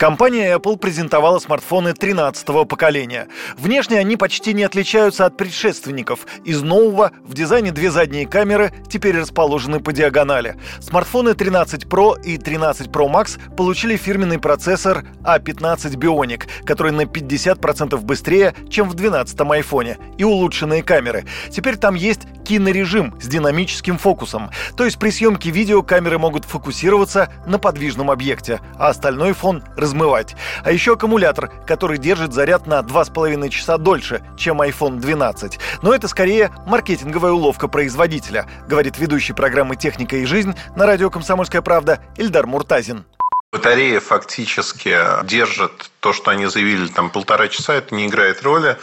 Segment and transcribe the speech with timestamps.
[0.00, 3.28] Компания Apple презентовала смартфоны 13-го поколения.
[3.58, 6.20] Внешне они почти не отличаются от предшественников.
[6.42, 10.56] Из нового в дизайне две задние камеры теперь расположены по диагонали.
[10.80, 17.98] Смартфоны 13 Pro и 13 Pro Max получили фирменный процессор A15 Bionic, который на 50%
[17.98, 21.26] быстрее, чем в 12-м айфоне, и улучшенные камеры.
[21.50, 24.50] Теперь там есть кинорежим с динамическим фокусом.
[24.76, 30.34] То есть при съемке видео камеры могут фокусироваться на подвижном объекте, а остальной фон размывать.
[30.64, 35.60] А еще аккумулятор, который держит заряд на 2,5 часа дольше, чем iPhone 12.
[35.82, 41.62] Но это скорее маркетинговая уловка производителя, говорит ведущий программы «Техника и жизнь» на радио «Комсомольская
[41.62, 43.04] правда» Ильдар Муртазин.
[43.52, 48.76] Батарея фактически держит то, что они заявили, там полтора часа, это не играет роли,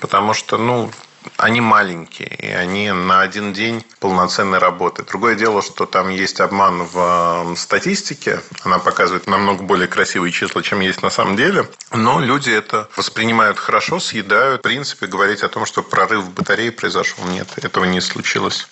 [0.00, 0.90] потому что, ну,
[1.36, 5.02] они маленькие, и они на один день полноценной работы.
[5.02, 8.40] Другое дело, что там есть обман в статистике.
[8.64, 11.68] Она показывает намного более красивые числа, чем есть на самом деле.
[11.92, 14.60] Но люди это воспринимают хорошо, съедают.
[14.60, 18.68] В принципе, говорить о том, что прорыв в батарее произошел, нет, этого не случилось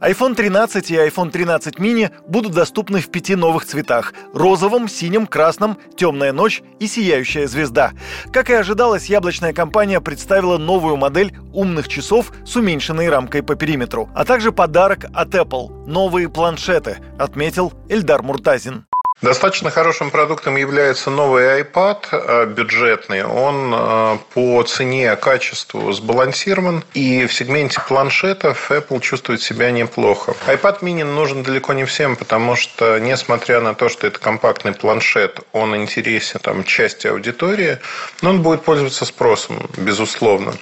[0.00, 5.78] iPhone 13 и iPhone 13 mini будут доступны в пяти новых цветах– розовом, синем, красном,
[5.96, 7.92] темная ночь и сияющая звезда.
[8.30, 14.10] Как и ожидалось, яблочная компания представила новую модель умных часов с уменьшенной рамкой по периметру,
[14.14, 18.84] а также подарок от Apple– новые планшеты, отметил Эльдар Муртазин.
[19.22, 23.24] Достаточно хорошим продуктом является новый iPad э, бюджетный.
[23.24, 26.84] Он э, по цене, качеству сбалансирован.
[26.92, 30.34] И в сегменте планшетов Apple чувствует себя неплохо.
[30.46, 35.40] iPad mini нужен далеко не всем, потому что, несмотря на то, что это компактный планшет,
[35.52, 37.78] он интересен там, части аудитории,
[38.20, 40.52] но он будет пользоваться спросом, безусловно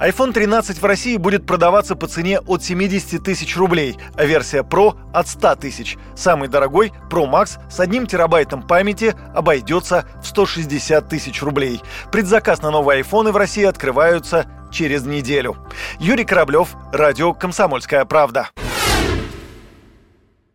[0.00, 4.96] iPhone 13 в России будет продаваться по цене от 70 тысяч рублей, а версия Pro
[5.12, 5.98] от 100 тысяч.
[6.16, 11.82] Самый дорогой Pro Max с одним терабайтом памяти обойдется в 160 тысяч рублей.
[12.10, 15.58] Предзаказ на новые iPhone в России открываются через неделю.
[15.98, 18.48] Юрий Кораблев, Радио «Комсомольская правда».